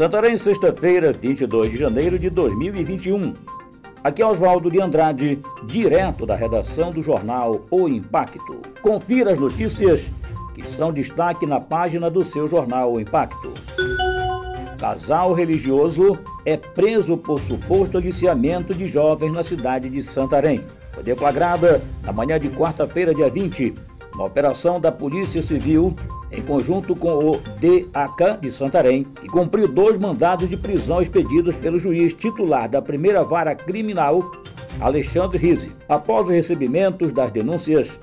Santarém, 0.00 0.38
sexta-feira, 0.38 1.12
22 1.12 1.72
de 1.72 1.76
janeiro 1.76 2.18
de 2.18 2.30
2021. 2.30 3.34
Aqui 4.02 4.22
é 4.22 4.26
Oswaldo 4.26 4.70
de 4.70 4.80
Andrade, 4.80 5.38
direto 5.66 6.24
da 6.24 6.34
redação 6.34 6.90
do 6.90 7.02
jornal 7.02 7.66
O 7.70 7.86
Impacto. 7.86 8.62
Confira 8.80 9.30
as 9.30 9.38
notícias 9.38 10.10
que 10.54 10.66
são 10.66 10.90
destaque 10.90 11.44
na 11.44 11.60
página 11.60 12.08
do 12.10 12.24
seu 12.24 12.48
jornal 12.48 12.94
O 12.94 12.98
Impacto. 12.98 13.52
Casal 14.78 15.34
religioso 15.34 16.18
é 16.46 16.56
preso 16.56 17.18
por 17.18 17.38
suposto 17.38 17.98
aliciamento 17.98 18.74
de 18.74 18.88
jovens 18.88 19.34
na 19.34 19.42
cidade 19.42 19.90
de 19.90 20.00
Santarém. 20.00 20.64
Foi 20.94 21.02
deflagrada 21.02 21.82
na 22.02 22.10
manhã 22.10 22.40
de 22.40 22.48
quarta-feira, 22.48 23.14
dia 23.14 23.28
20, 23.28 23.74
uma 24.20 24.26
operação 24.26 24.78
da 24.78 24.92
Polícia 24.92 25.40
Civil 25.40 25.96
em 26.30 26.42
conjunto 26.42 26.94
com 26.94 27.30
o 27.30 27.40
DACA 27.58 28.38
de 28.40 28.50
Santarém, 28.50 29.06
e 29.22 29.26
cumpriu 29.26 29.66
dois 29.66 29.98
mandados 29.98 30.48
de 30.48 30.56
prisão 30.56 31.00
expedidos 31.00 31.56
pelo 31.56 31.80
juiz 31.80 32.12
titular 32.14 32.68
da 32.68 32.82
primeira 32.82 33.22
vara 33.22 33.54
criminal, 33.54 34.30
Alexandre 34.78 35.38
Rise. 35.38 35.74
Após 35.88 36.26
os 36.26 36.32
recebimentos 36.32 37.12
das 37.12 37.32
denúncias, 37.32 37.98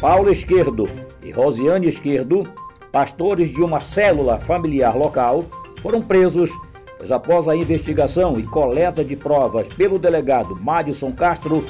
Paulo 0.00 0.30
Esquerdo 0.30 0.88
e 1.22 1.30
Rosiane 1.30 1.86
Esquerdo, 1.86 2.48
pastores 2.90 3.52
de 3.52 3.62
uma 3.62 3.78
célula 3.78 4.38
familiar 4.38 4.96
local, 4.96 5.44
foram 5.82 6.00
presos, 6.00 6.50
pois 6.96 7.12
após 7.12 7.46
a 7.46 7.54
investigação 7.54 8.40
e 8.40 8.42
coleta 8.42 9.04
de 9.04 9.14
provas 9.14 9.68
pelo 9.68 9.98
delegado 9.98 10.56
Madison 10.56 11.12
Castro, 11.12 11.62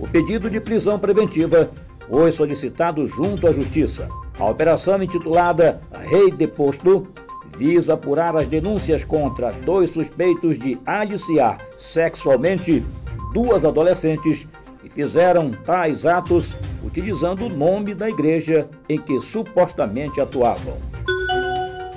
o 0.00 0.08
pedido 0.08 0.50
de 0.50 0.60
prisão 0.60 0.98
preventiva 0.98 1.70
foi 2.08 2.30
solicitado 2.32 3.06
junto 3.06 3.46
à 3.46 3.52
Justiça. 3.52 4.08
A 4.38 4.48
operação 4.50 5.02
intitulada 5.02 5.80
Rei 5.92 6.30
Deposto 6.30 7.06
visa 7.56 7.94
apurar 7.94 8.36
as 8.36 8.46
denúncias 8.46 9.04
contra 9.04 9.52
dois 9.52 9.90
suspeitos 9.90 10.58
de 10.58 10.78
aliciar 10.84 11.58
sexualmente 11.78 12.84
duas 13.32 13.64
adolescentes 13.64 14.48
que 14.80 14.88
fizeram 14.88 15.50
tais 15.50 16.04
atos 16.04 16.56
utilizando 16.82 17.46
o 17.46 17.48
nome 17.48 17.94
da 17.94 18.08
igreja 18.08 18.68
em 18.88 18.98
que 18.98 19.20
supostamente 19.20 20.20
atuavam. 20.20 20.76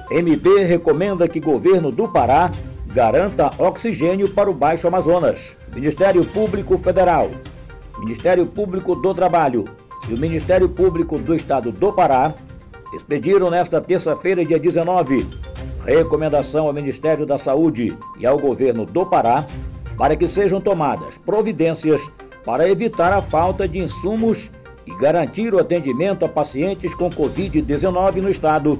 MB 0.10 0.64
recomenda 0.64 1.28
que 1.28 1.40
governo 1.40 1.92
do 1.92 2.08
Pará 2.08 2.50
garanta 2.88 3.50
oxigênio 3.58 4.30
para 4.30 4.50
o 4.50 4.54
Baixo 4.54 4.88
Amazonas. 4.88 5.56
Ministério 5.76 6.24
Público 6.24 6.78
Federal, 6.78 7.30
Ministério 8.00 8.46
Público 8.46 8.96
do 8.96 9.14
Trabalho 9.14 9.66
e 10.08 10.14
o 10.14 10.18
Ministério 10.18 10.70
Público 10.70 11.18
do 11.18 11.36
Estado 11.36 11.72
do 11.72 11.92
Pará 11.92 12.34
expediram 12.94 13.50
nesta 13.50 13.82
terça-feira, 13.82 14.46
dia 14.46 14.60
19, 14.60 15.28
recomendação 15.86 16.68
ao 16.68 16.74
Ministério 16.74 17.26
da 17.26 17.38
Saúde 17.38 17.98
e 18.20 18.26
ao 18.26 18.38
governo 18.38 18.86
do 18.86 19.06
Pará 19.06 19.46
para 19.98 20.16
que 20.16 20.28
sejam 20.28 20.62
tomadas 20.62 21.18
providências 21.18 22.10
para 22.46 22.70
evitar 22.70 23.12
a 23.12 23.22
falta 23.22 23.68
de 23.68 23.80
insumos 23.80 24.50
e 24.86 24.96
garantir 24.96 25.54
o 25.54 25.60
atendimento 25.60 26.24
a 26.24 26.30
pacientes 26.30 26.94
com 26.94 27.10
Covid-19 27.10 28.22
no 28.22 28.30
estado, 28.30 28.80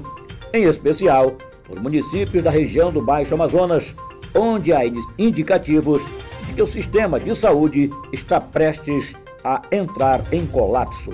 em 0.54 0.64
especial 0.64 1.32
os 1.68 1.78
municípios 1.78 2.42
da 2.42 2.50
região 2.50 2.90
do 2.90 3.02
Baixo 3.02 3.34
Amazonas, 3.34 3.94
onde 4.34 4.72
há 4.72 4.80
indicativos 5.18 6.02
de 6.46 6.54
que 6.54 6.62
o 6.62 6.66
sistema 6.66 7.20
de 7.20 7.34
saúde 7.34 7.90
está 8.10 8.40
prestes 8.40 9.14
a 9.14 9.27
entrar 9.70 10.22
em 10.32 10.46
colapso. 10.46 11.10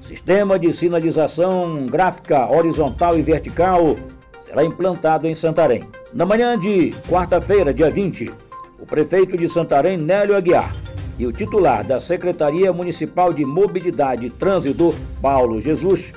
Sistema 0.00 0.58
de 0.58 0.72
sinalização 0.72 1.86
gráfica 1.86 2.50
horizontal 2.50 3.18
e 3.18 3.22
vertical 3.22 3.96
será 4.40 4.64
implantado 4.64 5.26
em 5.26 5.34
Santarém. 5.34 5.84
Na 6.14 6.24
manhã 6.24 6.58
de 6.58 6.90
quarta-feira, 7.08 7.74
dia 7.74 7.90
20, 7.90 8.30
o 8.78 8.86
prefeito 8.86 9.36
de 9.36 9.48
Santarém, 9.48 9.96
Nélio 9.96 10.36
Aguiar, 10.36 10.74
e 11.18 11.26
o 11.26 11.32
titular 11.32 11.82
da 11.82 11.98
Secretaria 11.98 12.72
Municipal 12.72 13.32
de 13.32 13.44
Mobilidade 13.44 14.26
e 14.26 14.30
Trânsito, 14.30 14.94
Paulo 15.20 15.60
Jesus, 15.60 16.12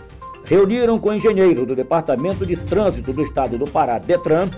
reuniram 0.46 1.00
com 1.00 1.10
o 1.10 1.14
engenheiro 1.14 1.66
do 1.66 1.76
Departamento 1.76 2.46
de 2.46 2.56
Trânsito 2.56 3.14
do 3.14 3.24
Estado 3.24 3.58
do 3.58 3.70
Pará, 3.70 3.98
Detran, 3.98 4.50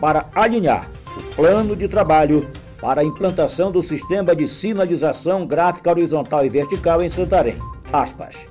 para 0.00 0.26
alinhar 0.34 0.88
o 1.16 1.34
plano 1.34 1.76
de 1.76 1.88
trabalho 1.88 2.46
para 2.80 3.00
a 3.00 3.04
implantação 3.04 3.70
do 3.70 3.82
sistema 3.82 4.34
de 4.34 4.46
sinalização 4.46 5.46
gráfica 5.46 5.90
horizontal 5.90 6.44
e 6.44 6.48
vertical 6.48 7.02
em 7.02 7.08
Santarém. 7.08 7.58
Aspas. 7.92 8.46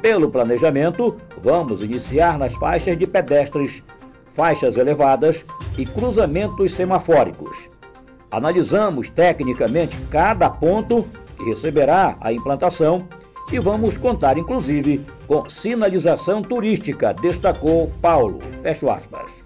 Pelo 0.00 0.30
planejamento, 0.30 1.16
vamos 1.42 1.82
iniciar 1.82 2.38
nas 2.38 2.52
faixas 2.54 2.98
de 2.98 3.06
pedestres, 3.06 3.82
faixas 4.34 4.76
elevadas 4.76 5.44
e 5.78 5.86
cruzamentos 5.86 6.72
semafóricos. 6.72 7.70
Analisamos 8.30 9.08
tecnicamente 9.08 9.96
cada 10.10 10.50
ponto 10.50 11.06
que 11.38 11.44
receberá 11.44 12.16
a 12.20 12.32
implantação 12.32 13.08
e 13.52 13.58
vamos 13.58 13.96
contar 13.96 14.36
inclusive 14.38 15.04
com 15.26 15.48
sinalização 15.48 16.42
turística, 16.42 17.14
destacou 17.14 17.90
Paulo. 18.00 18.40
Fecho 18.62 18.90
aspas. 18.90 19.43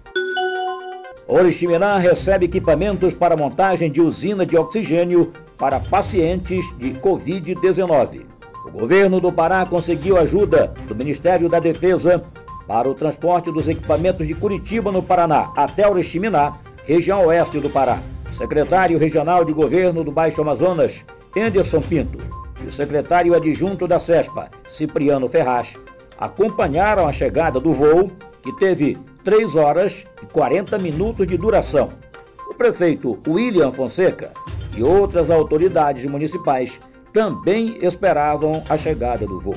Oriximiná 1.31 1.99
recebe 1.99 2.45
equipamentos 2.45 3.13
para 3.13 3.37
montagem 3.37 3.91
de 3.91 4.01
usina 4.01 4.47
de 4.47 4.57
oxigênio 4.57 5.31
para 5.59 5.79
pacientes 5.79 6.75
de 6.79 6.89
Covid-19. 6.93 8.25
O 8.65 8.71
governo 8.71 9.21
do 9.21 9.31
Pará 9.31 9.63
conseguiu 9.63 10.17
ajuda 10.17 10.73
do 10.87 10.95
Ministério 10.95 11.47
da 11.47 11.59
Defesa 11.59 12.23
para 12.67 12.89
o 12.89 12.95
transporte 12.95 13.51
dos 13.51 13.67
equipamentos 13.67 14.25
de 14.25 14.33
Curitiba, 14.33 14.91
no 14.91 15.03
Paraná, 15.03 15.51
até 15.55 15.87
Oriximiná, 15.87 16.57
região 16.87 17.23
oeste 17.27 17.59
do 17.59 17.69
Pará. 17.69 17.99
O 18.27 18.33
secretário 18.33 18.97
regional 18.97 19.45
de 19.45 19.53
governo 19.53 20.03
do 20.03 20.11
Baixo 20.11 20.41
Amazonas, 20.41 21.05
Anderson 21.37 21.81
Pinto, 21.81 22.17
e 22.63 22.65
o 22.65 22.71
secretário 22.71 23.35
adjunto 23.35 23.87
da 23.87 23.99
CESPA, 23.99 24.49
Cipriano 24.67 25.27
Ferraz, 25.27 25.75
acompanharam 26.17 27.07
a 27.07 27.13
chegada 27.13 27.59
do 27.59 27.71
voo, 27.71 28.09
que 28.41 28.51
teve 28.53 28.97
3 29.29 29.55
horas 29.55 30.07
e 30.23 30.25
40 30.25 30.79
minutos 30.79 31.27
de 31.27 31.37
duração. 31.37 31.87
O 32.49 32.55
prefeito 32.55 33.19
William 33.27 33.71
Fonseca 33.71 34.31
e 34.75 34.81
outras 34.81 35.29
autoridades 35.29 36.03
municipais 36.05 36.79
também 37.13 37.77
esperavam 37.79 38.51
a 38.67 38.75
chegada 38.75 39.27
do 39.27 39.39
voo. 39.39 39.53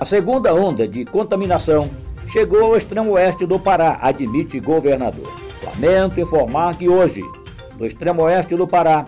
A 0.00 0.04
segunda 0.04 0.54
onda 0.54 0.86
de 0.86 1.04
contaminação 1.04 1.90
chegou 2.28 2.66
ao 2.66 2.76
extremo 2.76 3.10
oeste 3.14 3.44
do 3.44 3.58
Pará, 3.58 3.98
admite 4.00 4.60
governador. 4.60 5.26
Lamento 5.64 6.20
informar 6.20 6.78
que 6.78 6.88
hoje, 6.88 7.24
no 7.76 7.84
extremo 7.84 8.22
oeste 8.22 8.54
do 8.54 8.68
Pará, 8.68 9.04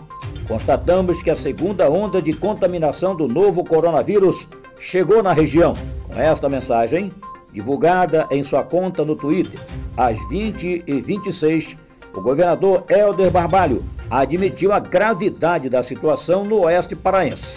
constatamos 0.49 1.23
que 1.23 1.31
a 1.31 1.37
segunda 1.37 1.89
onda 1.89 2.21
de 2.21 2.33
contaminação 2.33 3.15
do 3.15 3.29
novo 3.29 3.63
coronavírus 3.63 4.49
chegou 4.81 5.23
na 5.23 5.33
região. 5.33 5.73
Com 6.09 6.21
esta 6.21 6.49
mensagem, 6.49 7.13
divulgada 7.53 8.27
em 8.31 8.43
sua 8.43 8.63
conta 8.63 9.05
no 9.05 9.17
Twitter, 9.17 9.59
às 9.97 10.17
20h26, 10.31 11.77
o 12.15 12.21
governador 12.21 12.85
Helder 12.89 13.31
Barbalho 13.31 13.85
admitiu 14.11 14.73
a 14.73 14.81
gravidade 14.81 15.69
da 15.69 15.83
situação 15.83 16.45
no 16.45 16.63
oeste 16.63 16.97
paraense. 16.97 17.57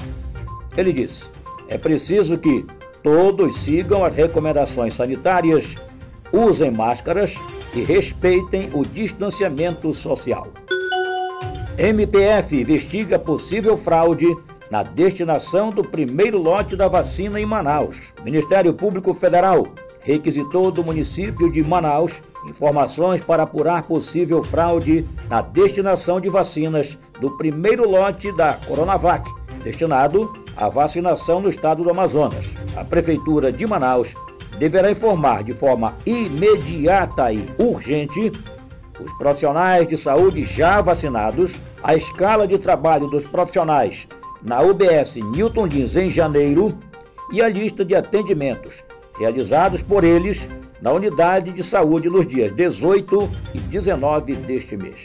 Ele 0.78 0.94
disse: 0.94 1.26
é 1.68 1.78
preciso 1.78 2.38
que 2.38 2.66
todos 3.02 3.58
sigam 3.58 4.06
as 4.06 4.16
recomendações 4.16 4.94
sanitárias, 4.94 5.76
usem 6.32 6.72
máscaras 6.72 7.36
e 7.76 7.84
respeitem 7.84 8.70
o 8.74 8.84
distanciamento 8.84 9.92
social. 9.94 10.48
MPF 11.78 12.62
investiga 12.62 13.18
possível 13.18 13.76
fraude 13.76 14.28
na 14.70 14.84
destinação 14.84 15.70
do 15.70 15.84
primeiro 15.84 16.38
lote 16.38 16.76
da 16.76 16.88
vacina 16.88 17.40
em 17.40 17.46
Manaus. 17.46 18.00
Ministério 18.24 18.74
Público 18.74 19.14
Federal 19.14 19.67
requisitou 20.03 20.70
do 20.70 20.84
município 20.84 21.52
de 21.52 21.64
Manaus 21.64 22.22
informações 22.47 23.23
para 23.23 23.44
apurar 23.44 23.84
possível 23.84 24.44
fraude 24.44 25.08
na 25.29 25.41
destinação 25.41 26.20
de 26.20 26.29
vacinas 26.29 26.97
do 27.20 27.32
primeiro 27.38 27.90
lote 27.90 28.32
da 28.34 28.53
Coronavac, 28.53 29.29
destinado 29.64 30.34
à 30.58 30.67
vacinação 30.67 31.40
no 31.40 31.50
estado 31.50 31.84
do 31.84 31.90
Amazonas. 31.90 32.46
A 32.76 32.84
Prefeitura 32.84 33.52
de 33.52 33.66
Manaus 33.66 34.14
deverá 34.59 34.91
informar 34.91 35.44
de 35.44 35.53
forma 35.53 35.94
imediata 36.05 37.32
e 37.32 37.47
urgente 37.58 38.32
os 39.03 39.11
profissionais 39.14 39.88
de 39.88 39.97
saúde 39.97 40.46
já 40.46 40.79
vacinados, 40.82 41.53
a 41.82 41.96
escala 41.96 42.47
de 42.47 42.58
trabalho 42.58 43.08
dos 43.08 43.26
profissionais 43.26 44.08
na 44.41 44.61
UBS 44.61 45.16
Newton 45.34 45.66
Lins 45.66 45.96
em 45.96 46.11
janeiro 46.11 46.78
e 47.32 47.41
a 47.41 47.47
lista 47.47 47.84
de 47.84 47.96
atendimentos 47.96 48.84
realizados 49.18 49.82
por 49.82 50.04
eles 50.04 50.48
na 50.82 50.92
unidade 50.92 51.52
de 51.52 51.64
saúde 51.64 52.10
nos 52.10 52.28
dias 52.28 52.52
18 52.52 53.30
e 53.54 53.60
19 53.60 54.36
deste 54.36 54.76
mês. 54.76 55.04